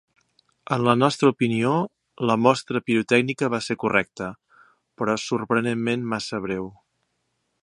[0.75, 1.73] En la nostra opinió,
[2.31, 4.33] la mostra pirotècnica va ser correcta,
[5.03, 6.71] però sorprenentment massa breu.